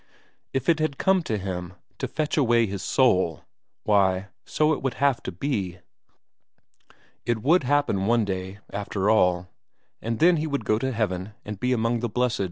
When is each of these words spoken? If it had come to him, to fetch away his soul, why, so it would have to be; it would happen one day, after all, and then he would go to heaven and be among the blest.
If 0.51 0.67
it 0.67 0.79
had 0.79 0.97
come 0.97 1.21
to 1.21 1.37
him, 1.37 1.75
to 1.99 2.07
fetch 2.07 2.35
away 2.35 2.65
his 2.65 2.81
soul, 2.81 3.45
why, 3.83 4.29
so 4.47 4.73
it 4.73 4.81
would 4.81 4.95
have 4.95 5.21
to 5.21 5.31
be; 5.31 5.77
it 7.23 7.43
would 7.43 7.65
happen 7.65 8.07
one 8.07 8.25
day, 8.25 8.57
after 8.71 9.11
all, 9.11 9.49
and 10.01 10.17
then 10.17 10.37
he 10.37 10.47
would 10.47 10.65
go 10.65 10.79
to 10.79 10.91
heaven 10.91 11.35
and 11.45 11.59
be 11.59 11.71
among 11.71 11.99
the 11.99 12.09
blest. 12.09 12.39